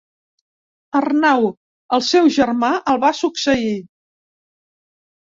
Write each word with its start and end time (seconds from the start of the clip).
Arnau 0.99 1.43
el 1.97 2.01
seu 2.07 2.29
germà 2.37 2.69
el 2.93 2.97
va 3.03 3.11
succeir. 3.19 3.75